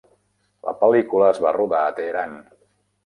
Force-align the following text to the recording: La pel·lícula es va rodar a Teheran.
La 0.69 0.73
pel·lícula 0.79 1.27
es 1.35 1.41
va 1.47 1.53
rodar 1.59 1.83
a 1.91 1.95
Teheran. 2.01 2.35